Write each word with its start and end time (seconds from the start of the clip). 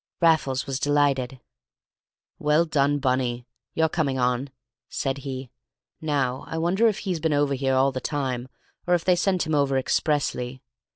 Raffles 0.19 0.65
was 0.65 0.79
delighted. 0.79 1.39
"Well 2.39 2.65
done, 2.65 2.97
Bunny; 2.97 3.45
you're 3.75 3.87
coming 3.87 4.17
on," 4.17 4.49
said 4.89 5.19
he. 5.19 5.51
"Now 6.01 6.43
I 6.47 6.57
wonder 6.57 6.87
if 6.87 6.97
he's 6.97 7.19
been 7.19 7.33
over 7.33 7.53
here 7.53 7.75
all 7.75 7.91
the 7.91 8.01
time, 8.01 8.47
or 8.87 8.95
if 8.95 9.05
they 9.05 9.15
sent 9.15 9.45
him 9.45 9.53
over 9.53 9.77
expressly? 9.77 10.63